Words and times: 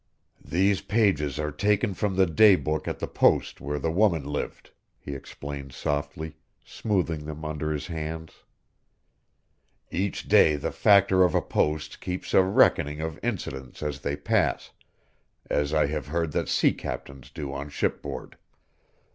"These 0.43 0.81
pages 0.81 1.37
are 1.37 1.51
taken 1.51 1.93
from 1.93 2.15
the 2.15 2.25
day 2.25 2.55
book 2.55 2.87
at 2.87 2.97
the 2.97 3.07
post 3.07 3.61
where 3.61 3.77
the 3.77 3.91
woman 3.91 4.25
lived," 4.25 4.71
he 4.97 5.13
explained 5.13 5.73
softly, 5.73 6.37
smoothing 6.65 7.25
them 7.25 7.45
under 7.45 7.71
his 7.71 7.85
hands. 7.85 8.41
"Each 9.91 10.27
day 10.27 10.55
the 10.55 10.71
Factor 10.71 11.21
of 11.23 11.35
a 11.35 11.41
post 11.43 12.01
keeps 12.01 12.33
a 12.33 12.41
reckoning 12.41 12.99
of 12.99 13.19
incidents 13.23 13.83
as 13.83 13.99
they 13.99 14.15
pass, 14.15 14.71
as 15.51 15.71
I 15.71 15.85
have 15.85 16.07
heard 16.07 16.31
that 16.31 16.49
sea 16.49 16.73
captains 16.73 17.29
do 17.29 17.53
on 17.53 17.69
shipboard. 17.69 18.37